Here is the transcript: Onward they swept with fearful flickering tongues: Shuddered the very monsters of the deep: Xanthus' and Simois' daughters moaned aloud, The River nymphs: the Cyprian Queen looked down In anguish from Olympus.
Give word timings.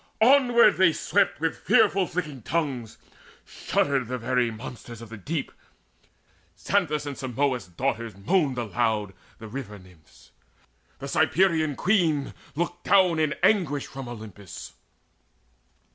Onward 0.19 0.77
they 0.77 0.93
swept 0.93 1.39
with 1.39 1.55
fearful 1.59 2.07
flickering 2.07 2.41
tongues: 2.41 2.97
Shuddered 3.45 4.07
the 4.07 4.17
very 4.17 4.49
monsters 4.49 4.99
of 4.99 5.09
the 5.09 5.15
deep: 5.17 5.51
Xanthus' 6.57 7.05
and 7.05 7.15
Simois' 7.15 7.67
daughters 7.77 8.17
moaned 8.17 8.57
aloud, 8.57 9.13
The 9.37 9.47
River 9.47 9.77
nymphs: 9.77 10.31
the 10.97 11.07
Cyprian 11.07 11.75
Queen 11.75 12.33
looked 12.55 12.83
down 12.85 13.19
In 13.19 13.35
anguish 13.43 13.85
from 13.85 14.07
Olympus. 14.07 14.73